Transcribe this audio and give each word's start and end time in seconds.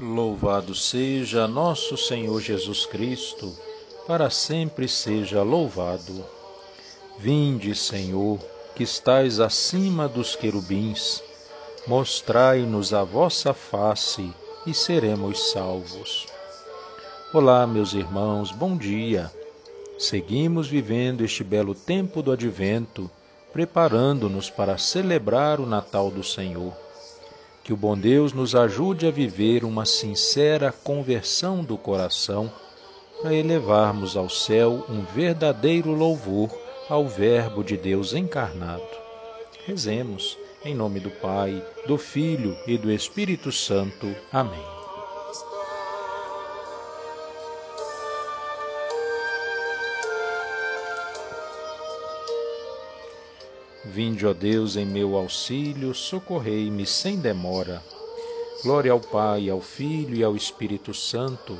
Louvado 0.00 0.74
seja 0.74 1.46
nosso 1.46 1.96
Senhor 1.96 2.40
Jesus 2.40 2.84
Cristo, 2.84 3.52
para 4.06 4.28
sempre 4.28 4.88
seja 4.88 5.42
louvado. 5.42 6.24
Vinde, 7.18 7.74
Senhor, 7.74 8.38
que 8.74 8.82
estais 8.82 9.40
acima 9.40 10.08
dos 10.08 10.34
querubins, 10.34 11.22
mostrai-nos 11.86 12.92
a 12.92 13.04
vossa 13.04 13.54
face 13.54 14.32
e 14.66 14.74
seremos 14.74 15.52
salvos. 15.52 16.26
Olá, 17.32 17.66
meus 17.66 17.94
irmãos, 17.94 18.50
bom 18.50 18.76
dia. 18.76 19.30
Seguimos 19.98 20.68
vivendo 20.68 21.24
este 21.24 21.44
belo 21.44 21.74
tempo 21.74 22.20
do 22.20 22.32
advento, 22.32 23.10
preparando-nos 23.52 24.50
para 24.50 24.76
celebrar 24.76 25.60
o 25.60 25.66
Natal 25.66 26.10
do 26.10 26.24
Senhor. 26.24 26.83
Que 27.64 27.72
o 27.72 27.76
bom 27.76 27.96
Deus 27.96 28.34
nos 28.34 28.54
ajude 28.54 29.06
a 29.06 29.10
viver 29.10 29.64
uma 29.64 29.86
sincera 29.86 30.70
conversão 30.70 31.64
do 31.64 31.78
coração 31.78 32.52
para 33.22 33.32
elevarmos 33.32 34.18
ao 34.18 34.28
céu 34.28 34.84
um 34.86 35.00
verdadeiro 35.00 35.90
louvor 35.92 36.50
ao 36.90 37.08
Verbo 37.08 37.64
de 37.64 37.78
Deus 37.78 38.12
encarnado. 38.12 38.84
Rezemos 39.66 40.36
em 40.62 40.74
nome 40.74 41.00
do 41.00 41.10
Pai, 41.10 41.64
do 41.86 41.96
Filho 41.96 42.54
e 42.66 42.76
do 42.76 42.92
Espírito 42.92 43.50
Santo. 43.50 44.14
Amém. 44.30 44.83
Vinde, 53.94 54.26
ó 54.26 54.32
Deus, 54.32 54.74
em 54.74 54.84
meu 54.84 55.14
auxílio, 55.14 55.94
socorrei-me 55.94 56.84
sem 56.84 57.16
demora. 57.16 57.80
Glória 58.64 58.90
ao 58.90 58.98
Pai, 58.98 59.48
ao 59.48 59.60
Filho 59.60 60.16
e 60.16 60.24
ao 60.24 60.34
Espírito 60.34 60.92
Santo, 60.92 61.56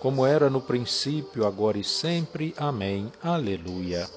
como 0.00 0.24
era 0.24 0.48
no 0.48 0.62
princípio, 0.62 1.46
agora 1.46 1.76
e 1.76 1.84
sempre. 1.84 2.54
Amém. 2.56 3.12
Aleluia. 3.22 4.08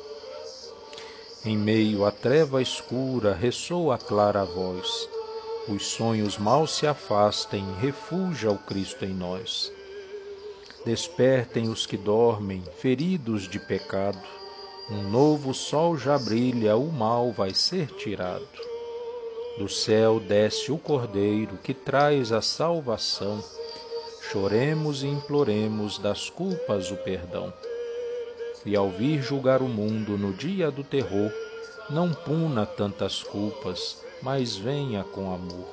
Em 1.43 1.57
meio 1.57 2.05
à 2.05 2.11
treva 2.11 2.61
escura 2.61 3.33
ressoa 3.33 3.95
a 3.95 3.97
clara 3.97 4.45
voz. 4.45 5.09
Os 5.67 5.87
sonhos 5.87 6.37
mal 6.37 6.67
se 6.67 6.87
afastem, 6.87 7.65
refuja 7.81 8.49
o 8.49 8.58
Cristo 8.58 9.03
em 9.03 9.13
nós. 9.13 9.73
Despertem 10.86 11.67
os 11.67 11.86
que 11.86 11.97
dormem, 11.97 12.63
feridos 12.80 13.45
de 13.45 13.59
pecado 13.59 14.36
um 14.89 15.03
novo 15.09 15.53
sol 15.53 15.98
já 15.98 16.17
brilha, 16.17 16.77
o 16.77 16.89
mal 16.89 17.31
vai 17.33 17.53
ser 17.53 17.87
tirado. 17.87 18.48
Do 19.58 19.67
céu 19.67 20.17
desce 20.17 20.71
o 20.71 20.77
Cordeiro 20.77 21.58
que 21.58 21.73
traz 21.73 22.31
a 22.31 22.42
salvação. 22.42 23.43
Choremos 24.31 25.03
e 25.03 25.08
imploremos 25.08 25.98
das 25.98 26.30
culpas 26.30 26.89
o 26.89 26.95
perdão. 26.98 27.52
E 28.65 28.77
ao 28.77 28.89
vir 28.89 29.21
julgar 29.21 29.61
o 29.61 29.67
mundo 29.67 30.17
no 30.17 30.31
dia 30.31 30.71
do 30.71 30.86
terror, 30.86 31.31
não 31.89 32.14
puna 32.14 32.65
tantas 32.65 33.21
culpas, 33.23 34.02
mas 34.21 34.55
venha 34.55 35.04
com 35.04 35.33
amor. 35.33 35.67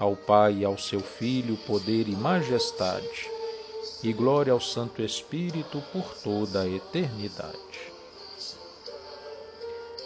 Ao 0.00 0.16
Pai 0.16 0.58
e 0.58 0.64
ao 0.64 0.76
seu 0.76 1.00
Filho 1.00 1.56
poder 1.58 2.08
e 2.08 2.16
majestade, 2.16 3.30
e 4.02 4.12
glória 4.12 4.52
ao 4.52 4.60
Santo 4.60 5.00
Espírito 5.02 5.82
por 5.92 6.14
toda 6.22 6.62
a 6.62 6.68
eternidade. 6.68 7.89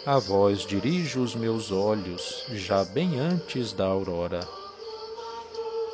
A 0.07 0.19
vós 0.19 0.67
dirijo 0.67 1.23
os 1.23 1.35
meus 1.35 1.73
olhos, 1.73 2.45
já 2.53 2.85
bem 2.85 3.19
antes 3.19 3.73
da 3.73 3.87
aurora. 3.87 4.47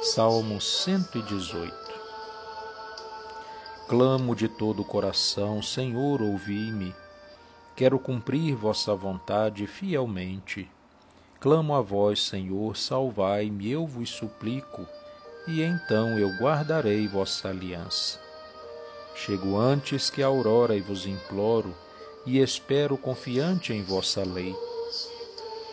Salmo 0.03 0.61
118 0.61 1.73
Clamo 3.87 4.35
de 4.35 4.49
todo 4.49 4.83
o 4.83 4.85
coração, 4.85 5.63
Senhor, 5.63 6.21
ouvi-me. 6.21 6.93
Quero 7.77 8.01
cumprir 8.01 8.57
vossa 8.57 8.97
vontade 8.97 9.69
fielmente. 9.69 10.69
Clamo 11.39 11.73
a 11.73 11.81
vós, 11.81 12.21
Senhor, 12.21 12.77
salvai-me, 12.77 13.71
eu 13.71 13.87
vos 13.87 14.11
suplico, 14.11 14.89
e 15.47 15.63
então 15.63 16.19
eu 16.19 16.31
guardarei 16.31 17.07
vossa 17.07 17.49
aliança. 17.49 18.19
Chego 19.15 19.57
antes 19.57 20.11
que 20.11 20.21
a 20.21 20.27
aurora 20.27 20.75
e 20.75 20.81
vos 20.81 21.07
imploro, 21.07 21.73
e 22.27 22.39
espero 22.39 22.99
confiante 22.99 23.73
em 23.73 23.83
vossa 23.83 24.23
lei. 24.23 24.55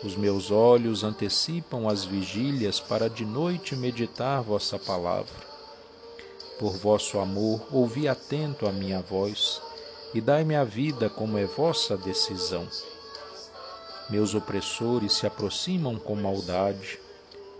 Os 0.02 0.16
meus 0.16 0.50
olhos 0.50 1.04
antecipam 1.04 1.88
as 1.88 2.04
vigílias 2.04 2.80
para 2.80 3.10
de 3.10 3.24
noite 3.24 3.76
meditar 3.76 4.42
vossa 4.42 4.78
palavra. 4.78 5.48
Por 6.58 6.76
vosso 6.76 7.18
amor, 7.18 7.66
ouvi 7.70 8.08
atento 8.08 8.66
a 8.66 8.72
minha 8.72 9.00
voz 9.00 9.60
e 10.14 10.20
dai-me 10.20 10.54
a 10.54 10.64
vida 10.64 11.10
como 11.10 11.36
é 11.36 11.44
vossa 11.44 11.96
decisão. 11.96 12.66
Meus 14.08 14.34
opressores 14.34 15.12
se 15.12 15.26
aproximam 15.26 15.96
com 15.96 16.14
maldade, 16.14 16.98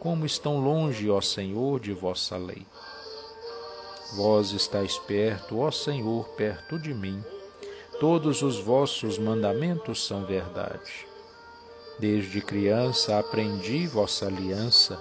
como 0.01 0.25
estão 0.25 0.61
longe, 0.61 1.11
ó 1.11 1.21
Senhor, 1.21 1.79
de 1.79 1.93
vossa 1.93 2.37
lei. 2.37 2.67
Vós 4.15 4.53
estáis 4.53 4.97
perto, 5.01 5.59
ó 5.59 5.71
Senhor, 5.71 6.27
perto 6.31 6.79
de 6.79 6.95
mim 6.95 7.23
Todos 8.01 8.43
os 8.43 8.61
vossos 8.61 9.19
mandamentos 9.19 10.07
são 10.07 10.25
verdade. 10.25 11.05
Desde 11.99 12.41
criança 12.41 13.19
aprendi 13.19 13.89
vossa 13.89 14.27
aliança, 14.27 14.97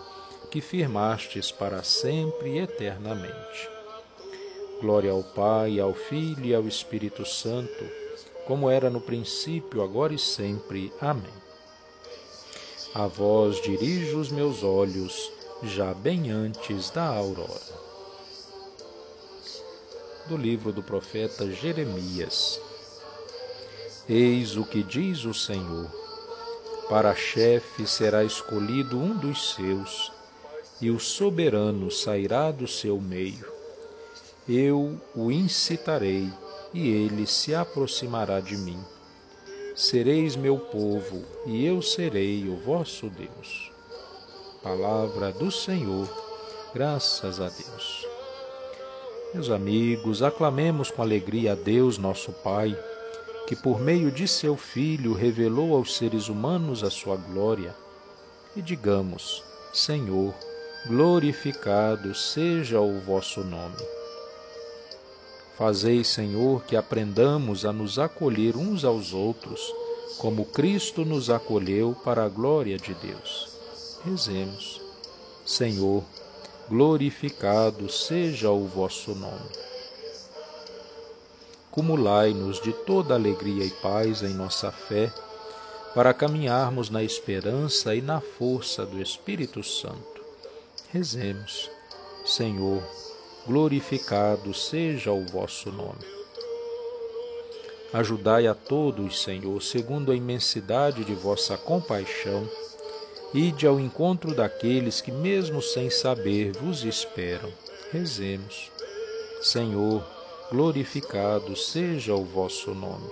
que 0.49 0.59
firmastes 0.59 1.51
para 1.51 1.83
sempre 1.83 2.55
e 2.55 2.57
eternamente. 2.57 3.69
Glória 4.81 5.11
ao 5.11 5.23
Pai, 5.23 5.79
ao 5.79 5.93
Filho 5.93 6.43
e 6.43 6.55
ao 6.55 6.67
Espírito 6.67 7.23
Santo, 7.23 7.85
como 8.47 8.67
era 8.67 8.89
no 8.89 8.99
princípio, 8.99 9.83
agora 9.83 10.15
e 10.15 10.17
sempre. 10.17 10.91
Amém. 10.99 11.33
A 12.95 13.05
vós 13.05 13.61
dirijo 13.61 14.19
os 14.19 14.31
meus 14.31 14.63
olhos, 14.63 15.31
já 15.61 15.93
bem 15.93 16.31
antes 16.31 16.89
da 16.89 17.05
aurora. 17.05 17.77
Do 20.27 20.35
livro 20.35 20.73
do 20.73 20.81
profeta 20.81 21.47
Jeremias. 21.51 22.59
Eis 24.09 24.55
o 24.55 24.63
que 24.63 24.81
diz 24.83 25.25
o 25.25 25.33
Senhor: 25.33 25.85
Para 26.87 27.13
chefe 27.13 27.85
será 27.85 28.23
escolhido 28.23 28.97
um 28.97 29.13
dos 29.13 29.53
seus, 29.53 30.13
e 30.79 30.89
o 30.89 30.97
soberano 30.97 31.91
sairá 31.91 32.49
do 32.49 32.65
seu 32.65 33.01
meio. 33.01 33.45
Eu 34.47 34.97
o 35.13 35.29
incitarei, 35.29 36.31
e 36.73 36.87
ele 36.87 37.27
se 37.27 37.53
aproximará 37.53 38.39
de 38.39 38.55
mim. 38.55 38.79
Sereis 39.75 40.37
meu 40.37 40.57
povo, 40.57 41.25
e 41.45 41.65
eu 41.65 41.81
serei 41.81 42.47
o 42.47 42.55
vosso 42.55 43.09
Deus. 43.09 43.73
Palavra 44.63 45.33
do 45.33 45.51
Senhor, 45.51 46.07
graças 46.73 47.41
a 47.41 47.49
Deus. 47.49 48.07
Meus 49.33 49.49
amigos, 49.49 50.23
aclamemos 50.23 50.89
com 50.89 51.01
alegria 51.01 51.51
a 51.51 51.55
Deus, 51.55 51.97
nosso 51.97 52.31
Pai 52.31 52.73
que 53.47 53.55
por 53.55 53.79
meio 53.79 54.11
de 54.11 54.27
seu 54.27 54.57
Filho 54.57 55.13
revelou 55.13 55.73
aos 55.73 55.95
seres 55.95 56.27
humanos 56.27 56.83
a 56.83 56.89
sua 56.89 57.15
glória, 57.15 57.73
e 58.53 58.61
digamos: 58.61 59.41
Senhor, 59.73 60.33
glorificado 60.85 62.13
seja 62.13 62.81
o 62.81 62.99
vosso 62.99 63.45
nome. 63.45 63.81
Fazei, 65.57 66.03
Senhor, 66.03 66.61
que 66.65 66.75
aprendamos 66.75 67.63
a 67.63 67.71
nos 67.71 67.97
acolher 67.97 68.57
uns 68.57 68.83
aos 68.83 69.13
outros, 69.13 69.73
como 70.17 70.43
Cristo 70.43 71.05
nos 71.05 71.29
acolheu 71.29 71.95
para 72.03 72.25
a 72.25 72.29
glória 72.29 72.77
de 72.77 72.93
Deus. 72.95 73.47
Rezemos. 74.03 74.81
Senhor, 75.45 76.03
glorificado 76.69 77.89
seja 77.89 78.51
o 78.51 78.67
vosso 78.67 79.15
nome 79.15 79.67
cumulai-nos 81.77 82.59
de 82.59 82.73
toda 82.73 83.13
alegria 83.13 83.63
e 83.63 83.69
paz 83.69 84.23
em 84.23 84.33
nossa 84.33 84.71
fé, 84.71 85.13
para 85.93 86.11
caminharmos 86.11 86.89
na 86.89 87.03
esperança 87.03 87.93
e 87.93 88.01
na 88.01 88.19
força 88.19 88.83
do 88.83 88.99
Espírito 88.99 89.61
Santo. 89.61 90.25
Rezemos, 90.91 91.69
Senhor, 92.25 92.81
glorificado 93.45 94.55
seja 94.55 95.11
o 95.11 95.23
vosso 95.27 95.71
nome. 95.71 96.03
Ajudai 97.93 98.47
a 98.47 98.55
todos, 98.55 99.21
Senhor, 99.21 99.61
segundo 99.61 100.11
a 100.11 100.15
imensidade 100.15 101.05
de 101.05 101.13
vossa 101.13 101.55
compaixão, 101.59 102.49
ide 103.35 103.67
ao 103.67 103.79
encontro 103.79 104.33
daqueles 104.33 104.99
que, 104.99 105.11
mesmo 105.11 105.61
sem 105.61 105.91
saber, 105.91 106.53
vos 106.53 106.83
esperam. 106.83 107.53
Rezemos, 107.91 108.71
Senhor, 109.43 110.16
glorificado 110.49 111.57
seja 111.57 112.15
o 112.15 112.23
vosso 112.23 112.73
nome. 112.73 113.09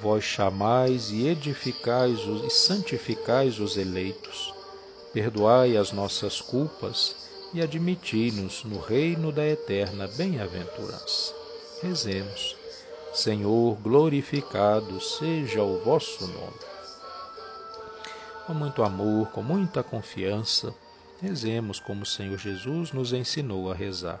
Vós 0.00 0.22
chamais 0.22 1.10
e 1.10 1.26
edificais 1.26 2.18
e 2.44 2.50
santificais 2.50 3.58
os 3.58 3.78
eleitos, 3.78 4.52
perdoai 5.12 5.78
as 5.78 5.90
nossas 5.90 6.40
culpas 6.40 7.16
e 7.54 7.62
admiti-nos 7.62 8.62
no 8.64 8.78
reino 8.78 9.32
da 9.32 9.46
eterna 9.46 10.06
bem-aventurança. 10.16 11.34
Rezemos. 11.82 12.56
Senhor, 13.14 13.76
glorificado 13.76 15.00
seja 15.00 15.62
o 15.62 15.80
vosso 15.82 16.26
nome. 16.26 16.60
Com 18.46 18.54
muito 18.54 18.82
amor, 18.82 19.30
com 19.30 19.42
muita 19.42 19.82
confiança, 19.82 20.74
rezemos 21.20 21.80
como 21.80 22.02
o 22.02 22.06
Senhor 22.06 22.38
Jesus 22.38 22.92
nos 22.92 23.12
ensinou 23.12 23.70
a 23.70 23.74
rezar. 23.74 24.20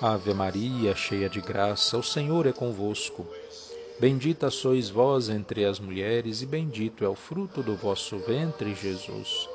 Ave 0.00 0.34
Maria, 0.34 0.94
cheia 0.94 1.28
de 1.28 1.40
graça, 1.40 1.96
o 1.96 2.02
Senhor 2.02 2.46
é 2.46 2.52
convosco. 2.52 3.26
Bendita 3.98 4.50
sois 4.50 4.90
vós 4.90 5.28
entre 5.28 5.64
as 5.64 5.78
mulheres, 5.78 6.42
e 6.42 6.46
bendito 6.46 7.04
é 7.04 7.08
o 7.08 7.14
fruto 7.14 7.62
do 7.62 7.76
vosso 7.76 8.18
ventre, 8.18 8.74
Jesus. 8.74 9.48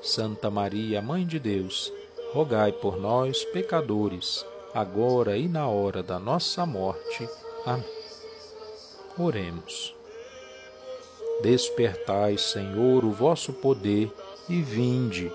Santa 0.00 0.48
Maria, 0.48 1.02
Mãe 1.02 1.26
de 1.26 1.40
Deus, 1.40 1.92
rogai 2.32 2.70
por 2.70 2.96
nós, 2.98 3.44
pecadores, 3.46 4.46
agora 4.72 5.36
e 5.36 5.48
na 5.48 5.66
hora 5.68 6.02
da 6.02 6.18
nossa 6.18 6.64
morte. 6.64 7.28
Amém. 7.66 7.84
Oremos. 9.18 9.94
Despertai, 11.42 12.38
Senhor, 12.38 13.04
o 13.04 13.10
vosso 13.10 13.52
poder 13.52 14.10
e 14.48 14.62
vinde 14.62 15.30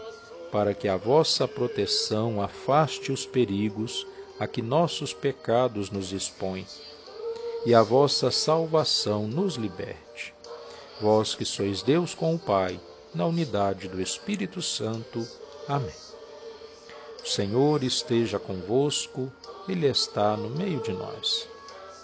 para 0.51 0.73
que 0.73 0.87
a 0.87 0.97
vossa 0.97 1.47
proteção 1.47 2.41
afaste 2.41 3.11
os 3.11 3.25
perigos 3.25 4.05
a 4.39 4.47
que 4.47 4.61
nossos 4.61 5.13
pecados 5.13 5.89
nos 5.89 6.11
expõem, 6.11 6.65
e 7.65 7.73
a 7.73 7.81
vossa 7.81 8.31
salvação 8.31 9.27
nos 9.27 9.55
liberte. 9.55 10.33
Vós 11.01 11.35
que 11.35 11.45
sois 11.45 11.81
Deus 11.81 12.13
com 12.13 12.33
o 12.35 12.39
Pai, 12.39 12.79
na 13.13 13.25
unidade 13.25 13.87
do 13.87 14.01
Espírito 14.01 14.61
Santo. 14.61 15.27
Amém. 15.67 15.93
O 17.23 17.27
Senhor 17.27 17.83
esteja 17.83 18.39
convosco, 18.39 19.31
Ele 19.67 19.87
está 19.87 20.37
no 20.37 20.49
meio 20.49 20.81
de 20.81 20.93
nós. 20.93 21.47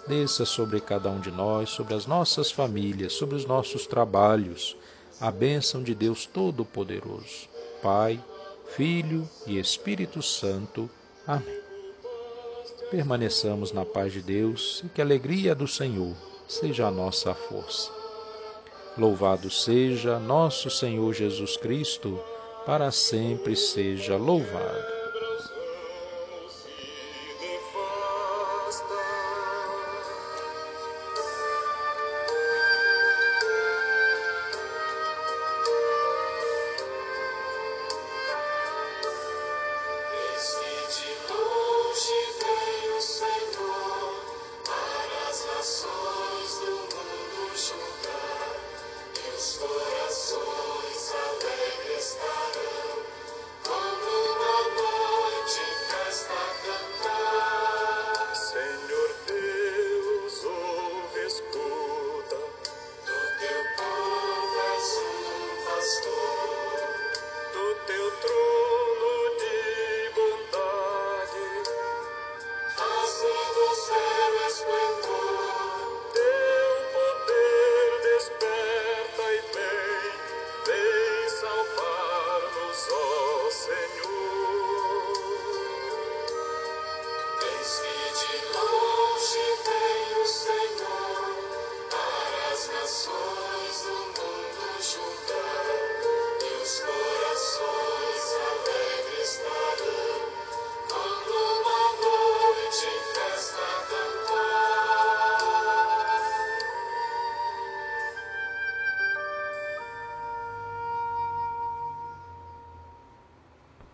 Desça 0.06 0.44
sobre 0.44 0.80
cada 0.80 1.08
um 1.08 1.18
de 1.18 1.30
nós, 1.30 1.70
sobre 1.70 1.94
as 1.94 2.04
nossas 2.04 2.50
famílias, 2.50 3.14
sobre 3.14 3.36
os 3.36 3.46
nossos 3.46 3.86
trabalhos, 3.86 4.76
a 5.20 5.30
bênção 5.30 5.82
de 5.82 5.94
Deus 5.94 6.26
Todo-Poderoso, 6.26 7.48
Pai, 7.82 8.22
Filho 8.76 9.28
e 9.46 9.56
Espírito 9.56 10.20
Santo. 10.20 10.90
Amém. 11.24 11.60
Permaneçamos 12.90 13.70
na 13.70 13.84
paz 13.84 14.12
de 14.12 14.20
Deus 14.20 14.82
e 14.84 14.88
que 14.88 15.00
a 15.00 15.04
alegria 15.04 15.54
do 15.54 15.68
Senhor 15.68 16.16
seja 16.48 16.88
a 16.88 16.90
nossa 16.90 17.32
força. 17.32 17.92
Louvado 18.98 19.48
seja 19.48 20.18
nosso 20.18 20.70
Senhor 20.70 21.12
Jesus 21.14 21.56
Cristo, 21.56 22.18
para 22.66 22.90
sempre 22.90 23.54
seja 23.54 24.16
louvado. 24.16 24.93